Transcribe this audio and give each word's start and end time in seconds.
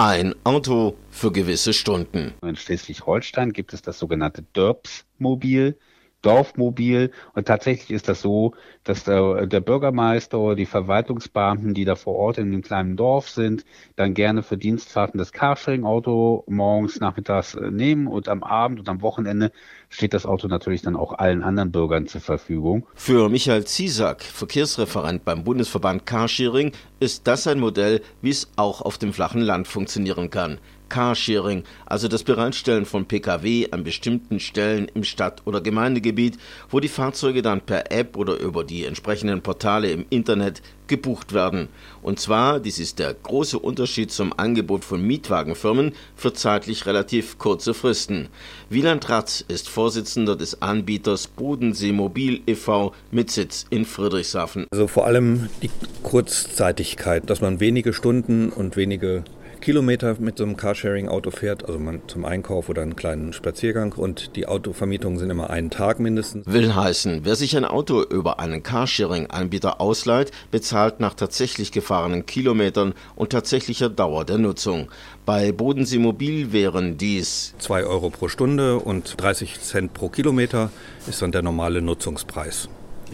ein 0.00 0.34
Auto 0.44 0.96
für 1.10 1.30
gewisse 1.30 1.74
Stunden. 1.74 2.32
In 2.40 2.56
Schleswig-Holstein 2.56 3.52
gibt 3.52 3.74
es 3.74 3.82
das 3.82 3.98
sogenannte 3.98 4.42
DERPS-Mobil. 4.56 5.78
Dorfmobil. 6.22 7.10
Und 7.34 7.46
tatsächlich 7.46 7.90
ist 7.90 8.08
das 8.08 8.20
so, 8.20 8.54
dass 8.84 9.04
der, 9.04 9.46
der 9.46 9.60
Bürgermeister 9.60 10.38
oder 10.38 10.56
die 10.56 10.66
Verwaltungsbeamten, 10.66 11.74
die 11.74 11.84
da 11.84 11.94
vor 11.94 12.16
Ort 12.16 12.38
in 12.38 12.50
dem 12.52 12.62
kleinen 12.62 12.96
Dorf 12.96 13.28
sind, 13.28 13.64
dann 13.96 14.14
gerne 14.14 14.42
für 14.42 14.56
Dienstfahrten 14.56 15.18
das 15.18 15.32
Carsharing-Auto 15.32 16.44
morgens, 16.46 17.00
nachmittags 17.00 17.54
äh, 17.54 17.70
nehmen 17.70 18.06
und 18.06 18.28
am 18.28 18.42
Abend 18.42 18.80
und 18.80 18.88
am 18.88 19.02
Wochenende 19.02 19.52
steht 19.88 20.14
das 20.14 20.26
Auto 20.26 20.48
natürlich 20.48 20.82
dann 20.82 20.96
auch 20.96 21.12
allen 21.12 21.42
anderen 21.42 21.72
Bürgern 21.72 22.06
zur 22.06 22.20
Verfügung. 22.20 22.86
Für 22.94 23.28
Michael 23.28 23.64
Ziesack, 23.64 24.22
Verkehrsreferent 24.22 25.24
beim 25.24 25.44
Bundesverband 25.44 26.06
Carsharing, 26.06 26.72
ist 27.00 27.26
das 27.26 27.46
ein 27.46 27.60
Modell, 27.60 28.02
wie 28.22 28.30
es 28.30 28.50
auch 28.56 28.82
auf 28.82 28.98
dem 28.98 29.12
flachen 29.12 29.40
Land 29.40 29.68
funktionieren 29.68 30.30
kann. 30.30 30.58
Carsharing, 30.90 31.64
also 31.86 32.06
das 32.08 32.22
Bereitstellen 32.22 32.84
von 32.84 33.06
Pkw 33.06 33.68
an 33.70 33.84
bestimmten 33.84 34.40
Stellen 34.40 34.90
im 34.92 35.04
Stadt- 35.04 35.40
oder 35.46 35.62
Gemeindegebiet, 35.62 36.36
wo 36.68 36.80
die 36.80 36.88
Fahrzeuge 36.88 37.40
dann 37.40 37.62
per 37.62 37.90
App 37.90 38.18
oder 38.18 38.38
über 38.38 38.64
die 38.64 38.84
entsprechenden 38.84 39.40
Portale 39.40 39.90
im 39.90 40.04
Internet 40.10 40.60
gebucht 40.90 41.32
werden. 41.32 41.68
Und 42.02 42.20
zwar, 42.20 42.60
dies 42.60 42.78
ist 42.78 42.98
der 42.98 43.14
große 43.14 43.58
Unterschied 43.58 44.10
zum 44.10 44.34
Angebot 44.36 44.84
von 44.84 45.00
Mietwagenfirmen, 45.00 45.92
für 46.16 46.34
zeitlich 46.34 46.84
relativ 46.84 47.38
kurze 47.38 47.72
Fristen. 47.72 48.28
Wieland 48.68 49.08
Ratz 49.08 49.42
ist 49.46 49.68
Vorsitzender 49.68 50.36
des 50.36 50.60
Anbieters 50.60 51.28
Bodensee 51.28 51.92
Mobil 51.92 52.42
e.V. 52.46 52.92
mit 53.10 53.30
Sitz 53.30 53.64
in 53.70 53.84
Friedrichshafen. 53.86 54.66
Also 54.72 54.88
vor 54.88 55.06
allem 55.06 55.48
die 55.62 55.70
Kurzzeitigkeit, 56.02 57.30
dass 57.30 57.40
man 57.40 57.60
wenige 57.60 57.92
Stunden 57.92 58.50
und 58.50 58.76
wenige 58.76 59.24
Kilometer 59.60 60.16
mit 60.18 60.38
so 60.38 60.44
einem 60.44 60.56
Carsharing-Auto 60.56 61.30
fährt, 61.30 61.66
also 61.66 61.78
man 61.78 62.00
zum 62.06 62.24
Einkauf 62.24 62.68
oder 62.68 62.82
einen 62.82 62.96
kleinen 62.96 63.32
Spaziergang 63.32 63.92
und 63.92 64.34
die 64.36 64.46
Autovermietungen 64.46 65.18
sind 65.18 65.28
immer 65.28 65.50
einen 65.50 65.70
Tag 65.70 66.00
mindestens. 66.00 66.46
Will 66.46 66.74
heißen, 66.74 67.20
wer 67.24 67.36
sich 67.36 67.56
ein 67.56 67.66
Auto 67.66 68.02
über 68.02 68.40
einen 68.40 68.62
Carsharing-Anbieter 68.62 69.80
ausleiht, 69.80 70.32
bezahlt 70.50 71.00
nach 71.00 71.14
tatsächlich 71.14 71.72
gefahrenen 71.72 72.24
Kilometern 72.24 72.94
und 73.16 73.30
tatsächlicher 73.30 73.90
Dauer 73.90 74.24
der 74.24 74.38
Nutzung. 74.38 74.90
Bei 75.26 75.52
Bodensee 75.52 75.98
Mobil 75.98 76.52
wären 76.52 76.96
dies 76.96 77.54
2 77.58 77.84
Euro 77.84 78.08
pro 78.10 78.28
Stunde 78.28 78.78
und 78.78 79.20
30 79.20 79.60
Cent 79.60 79.92
pro 79.92 80.08
Kilometer 80.08 80.70
ist 81.06 81.20
dann 81.20 81.32
der 81.32 81.42
normale 81.42 81.82
Nutzungspreis. 81.82 82.68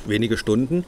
Wenige 0.06 0.36
Stunden 0.36 0.84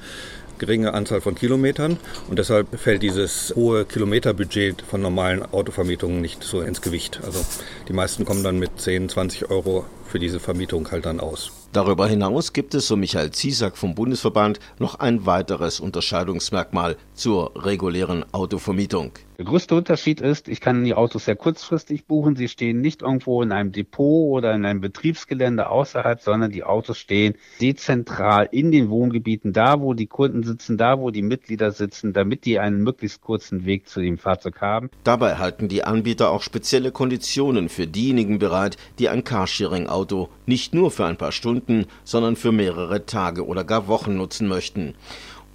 geringe 0.58 0.94
Anzahl 0.94 1.20
von 1.20 1.34
Kilometern 1.34 1.98
und 2.28 2.38
deshalb 2.38 2.78
fällt 2.78 3.02
dieses 3.02 3.52
hohe 3.54 3.84
Kilometerbudget 3.84 4.82
von 4.82 5.00
normalen 5.00 5.42
Autovermietungen 5.42 6.20
nicht 6.20 6.42
so 6.42 6.60
ins 6.60 6.82
Gewicht. 6.82 7.20
Also 7.24 7.44
die 7.88 7.92
meisten 7.92 8.24
kommen 8.24 8.42
dann 8.44 8.58
mit 8.58 8.80
10, 8.80 9.08
20 9.08 9.50
Euro 9.50 9.84
für 10.08 10.18
diese 10.18 10.40
Vermietung 10.40 10.90
halt 10.90 11.06
dann 11.06 11.20
aus. 11.20 11.52
Darüber 11.72 12.08
hinaus 12.08 12.54
gibt 12.54 12.74
es, 12.74 12.88
so 12.88 12.96
Michael 12.96 13.30
Ziesack 13.30 13.76
vom 13.76 13.94
Bundesverband, 13.94 14.58
noch 14.78 14.94
ein 15.00 15.26
weiteres 15.26 15.80
Unterscheidungsmerkmal 15.80 16.96
zur 17.12 17.52
regulären 17.62 18.24
Autovermietung. 18.32 19.12
Der 19.36 19.44
größte 19.44 19.76
Unterschied 19.76 20.20
ist, 20.20 20.48
ich 20.48 20.60
kann 20.60 20.82
die 20.82 20.94
Autos 20.94 21.26
sehr 21.26 21.36
kurzfristig 21.36 22.06
buchen. 22.06 22.34
Sie 22.34 22.48
stehen 22.48 22.80
nicht 22.80 23.02
irgendwo 23.02 23.40
in 23.40 23.52
einem 23.52 23.70
Depot 23.70 24.32
oder 24.32 24.52
in 24.52 24.64
einem 24.64 24.80
Betriebsgelände 24.80 25.68
außerhalb, 25.68 26.20
sondern 26.20 26.50
die 26.50 26.64
Autos 26.64 26.98
stehen 26.98 27.34
dezentral 27.60 28.48
in 28.50 28.72
den 28.72 28.88
Wohngebieten, 28.88 29.52
da 29.52 29.80
wo 29.80 29.94
die 29.94 30.08
Kunden 30.08 30.42
sitzen, 30.42 30.76
da 30.76 30.98
wo 30.98 31.10
die 31.10 31.22
Mitglieder 31.22 31.70
sitzen, 31.70 32.14
damit 32.14 32.46
die 32.46 32.58
einen 32.58 32.82
möglichst 32.82 33.20
kurzen 33.20 33.64
Weg 33.64 33.88
zu 33.88 34.00
dem 34.00 34.18
Fahrzeug 34.18 34.60
haben. 34.60 34.90
Dabei 35.04 35.36
halten 35.36 35.68
die 35.68 35.84
Anbieter 35.84 36.30
auch 36.30 36.42
spezielle 36.42 36.90
Konditionen 36.90 37.68
für 37.68 37.86
diejenigen 37.86 38.40
bereit, 38.40 38.76
die 38.98 39.08
ein 39.08 39.22
Carsharing-Auto 39.22 39.97
nicht 40.46 40.74
nur 40.74 40.90
für 40.90 41.06
ein 41.06 41.16
paar 41.16 41.32
Stunden, 41.32 41.86
sondern 42.04 42.36
für 42.36 42.52
mehrere 42.52 43.06
Tage 43.06 43.46
oder 43.46 43.64
gar 43.64 43.88
Wochen 43.88 44.16
nutzen 44.16 44.48
möchten. 44.48 44.94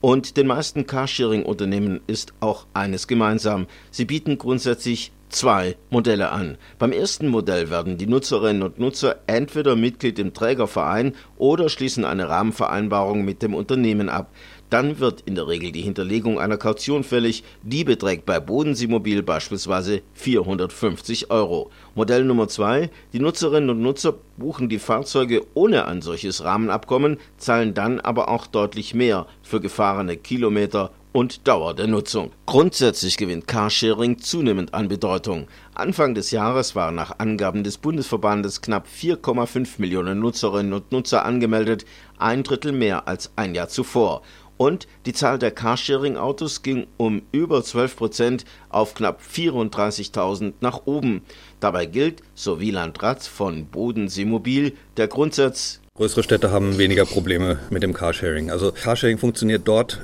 Und 0.02 0.36
den 0.36 0.48
meisten 0.48 0.86
Carsharing-Unternehmen 0.86 2.02
ist 2.08 2.34
auch 2.42 2.66
eines 2.74 3.08
gemeinsam. 3.08 3.68
Sie 3.90 4.04
bieten 4.04 4.38
grundsätzlich 4.38 5.14
zwei 5.34 5.76
Modelle 5.90 6.32
an. 6.32 6.58
Beim 6.80 6.92
ersten 6.92 7.28
Modell 7.28 7.70
werden 7.70 7.98
die 7.98 8.08
Nutzerinnen 8.08 8.64
und 8.64 8.80
Nutzer 8.80 9.18
entweder 9.28 9.76
Mitglied 9.76 10.20
im 10.20 10.34
Trägerverein 10.34 11.16
oder 11.38 11.70
schließen 11.70 12.06
eine 12.06 12.30
Rahmenvereinbarung 12.30 13.26
mit 13.26 13.42
dem 13.42 13.54
Unternehmen 13.54 14.10
ab. 14.10 14.32
Dann 14.70 15.00
wird 15.00 15.22
in 15.22 15.36
der 15.36 15.48
Regel 15.48 15.72
die 15.72 15.82
Hinterlegung 15.82 16.40
einer 16.40 16.58
Kaution 16.58 17.04
fällig. 17.04 17.44
Die 17.62 17.84
beträgt 17.84 18.26
bei 18.26 18.40
Bodenseemobil 18.40 19.22
beispielsweise 19.22 20.02
450 20.14 21.30
Euro. 21.30 21.70
Modell 21.94 22.24
Nummer 22.24 22.48
zwei: 22.48 22.90
Die 23.14 23.20
Nutzerinnen 23.20 23.70
und 23.70 23.82
Nutzer 23.82 24.16
buchen 24.38 24.70
die 24.70 24.80
Fahrzeuge 24.80 25.46
ohne 25.54 25.86
ein 25.86 26.02
solches 26.02 26.44
Rahmenabkommen, 26.44 27.18
zahlen 27.38 27.76
dann 27.76 28.00
aber 28.00 28.30
auch 28.30 28.48
deutlich 28.48 28.96
mehr 28.96 29.28
für 29.44 29.62
gefahrene 29.62 30.18
Kilometer 30.18 30.92
und 31.14 31.48
Dauer 31.48 31.74
der 31.74 31.88
Nutzung. 31.88 32.32
Grundsätzlich 32.46 33.16
gewinnt 33.16 33.48
Carsharing 33.48 34.20
zunehmend 34.20 34.74
an 34.74 34.90
Bedeutung. 34.90 35.48
Anfang 35.74 36.14
des 36.16 36.32
Jahres 36.32 36.76
waren 36.76 36.96
nach 36.96 37.20
Angaben 37.20 37.64
des 37.64 37.78
Bundesverbandes 37.78 38.62
knapp 38.62 38.88
4,5 38.88 39.76
Millionen 39.78 40.20
Nutzerinnen 40.20 40.74
und 40.74 40.92
Nutzer 40.92 41.24
angemeldet, 41.24 41.86
ein 42.18 42.44
Drittel 42.44 42.74
mehr 42.74 43.08
als 43.08 43.32
ein 43.38 43.56
Jahr 43.56 43.70
zuvor 43.70 44.24
und 44.58 44.88
die 45.06 45.14
Zahl 45.14 45.40
der 45.40 45.52
Carsharing-Autos 45.52 46.62
ging 46.62 46.88
um 46.98 47.24
über 47.32 47.64
12 47.64 47.96
Prozent 47.96 48.46
auf 48.70 48.94
knapp 48.94 49.22
34.000 49.22 50.54
nach 50.62 50.82
oben. 50.86 51.22
Dabei 51.60 51.86
gilt, 51.86 52.22
so 52.36 52.60
Wieland 52.60 53.02
Ratz 53.02 53.28
von 53.28 53.66
Bodensee 53.66 54.26
Mobil, 54.26 54.74
der 54.98 55.08
Grundsatz, 55.08 55.80
Größere 55.96 56.24
Städte 56.24 56.50
haben 56.50 56.80
weniger 56.80 57.06
Probleme 57.06 57.60
mit 57.70 57.84
dem 57.84 57.94
Carsharing. 57.94 58.50
Also 58.50 58.72
Carsharing 58.72 59.20
funktioniert 59.20 59.68
dort, 59.68 60.04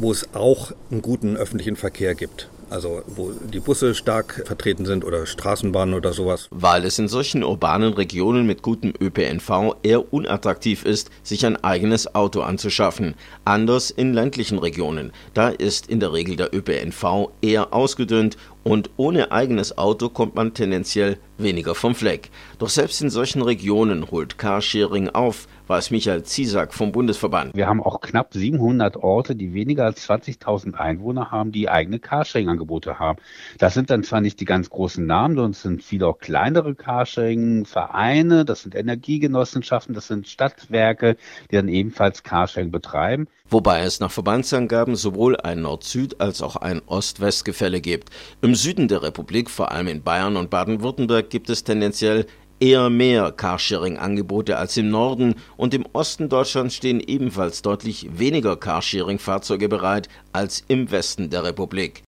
wo 0.00 0.12
es 0.12 0.34
auch 0.34 0.72
einen 0.90 1.02
guten 1.02 1.36
öffentlichen 1.36 1.76
Verkehr 1.76 2.14
gibt 2.14 2.48
also 2.70 3.02
wo 3.06 3.30
die 3.30 3.60
Busse 3.60 3.94
stark 3.94 4.42
vertreten 4.46 4.86
sind 4.86 5.04
oder 5.04 5.26
Straßenbahnen 5.26 5.94
oder 5.94 6.12
sowas. 6.12 6.48
Weil 6.50 6.84
es 6.84 6.98
in 6.98 7.08
solchen 7.08 7.42
urbanen 7.42 7.92
Regionen 7.92 8.46
mit 8.46 8.62
gutem 8.62 8.92
ÖPNV 9.00 9.76
eher 9.82 10.12
unattraktiv 10.12 10.84
ist, 10.84 11.10
sich 11.22 11.46
ein 11.46 11.62
eigenes 11.62 12.14
Auto 12.14 12.40
anzuschaffen. 12.40 13.14
Anders 13.44 13.90
in 13.90 14.12
ländlichen 14.12 14.58
Regionen. 14.58 15.12
Da 15.34 15.48
ist 15.48 15.88
in 15.88 16.00
der 16.00 16.12
Regel 16.12 16.36
der 16.36 16.54
ÖPNV 16.54 17.30
eher 17.40 17.72
ausgedünnt 17.72 18.36
und 18.64 18.90
ohne 18.96 19.32
eigenes 19.32 19.78
Auto 19.78 20.08
kommt 20.08 20.34
man 20.34 20.54
tendenziell 20.54 21.18
weniger 21.38 21.74
vom 21.74 21.94
Fleck. 21.94 22.30
Doch 22.58 22.68
selbst 22.68 23.00
in 23.00 23.10
solchen 23.10 23.42
Regionen 23.42 24.10
holt 24.10 24.38
Carsharing 24.38 25.08
auf, 25.10 25.46
weiß 25.68 25.90
Michael 25.90 26.24
Ziesack 26.24 26.74
vom 26.74 26.92
Bundesverband. 26.92 27.54
Wir 27.54 27.66
haben 27.66 27.82
auch 27.82 28.00
knapp 28.00 28.34
700 28.34 28.96
Orte, 28.96 29.36
die 29.36 29.54
weniger 29.54 29.84
als 29.84 30.08
20.000 30.08 30.74
Einwohner 30.74 31.30
haben, 31.30 31.52
die 31.52 31.68
eigene 31.68 31.98
Carsharing-Angebote 31.98 32.98
haben. 32.98 33.18
Das 33.58 33.74
sind 33.74 33.90
dann 33.90 34.02
zwar 34.02 34.20
nicht 34.20 34.40
die 34.40 34.44
ganz 34.44 34.70
großen 34.70 35.06
Namen, 35.06 35.36
sondern 35.36 35.52
es 35.52 35.62
sind 35.62 35.82
viele 35.82 36.06
auch 36.06 36.18
kleinere 36.18 36.74
Carsharing-Vereine, 36.74 38.44
das 38.44 38.62
sind 38.62 38.74
Energiegenossenschaften, 38.74 39.94
das 39.94 40.08
sind 40.08 40.26
Stadtwerke, 40.26 41.16
die 41.50 41.56
dann 41.56 41.68
ebenfalls 41.68 42.22
Carsharing 42.22 42.70
betreiben. 42.70 43.28
Wobei 43.50 43.80
es 43.80 44.00
nach 44.00 44.10
Verbandsangaben 44.10 44.94
sowohl 44.96 45.36
ein 45.36 45.62
Nord-Süd- 45.62 46.20
als 46.20 46.42
auch 46.42 46.56
ein 46.56 46.82
Ost-West-Gefälle 46.84 47.80
gibt. 47.80 48.10
Im 48.42 48.54
Süden 48.62 48.88
der 48.88 49.02
Republik, 49.02 49.50
vor 49.50 49.70
allem 49.70 49.86
in 49.86 50.02
Bayern 50.02 50.36
und 50.36 50.50
Baden-Württemberg, 50.50 51.30
gibt 51.30 51.48
es 51.48 51.62
tendenziell 51.62 52.26
eher 52.58 52.90
mehr 52.90 53.30
Carsharing-Angebote 53.30 54.56
als 54.56 54.76
im 54.76 54.90
Norden 54.90 55.36
und 55.56 55.74
im 55.74 55.86
Osten 55.92 56.28
Deutschlands 56.28 56.74
stehen 56.74 56.98
ebenfalls 56.98 57.62
deutlich 57.62 58.08
weniger 58.18 58.56
Carsharing-Fahrzeuge 58.56 59.68
bereit 59.68 60.08
als 60.32 60.64
im 60.66 60.90
Westen 60.90 61.30
der 61.30 61.44
Republik. 61.44 62.02